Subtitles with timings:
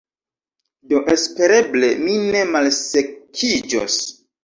[0.93, 4.05] Do espereble mi ne malsekiĝos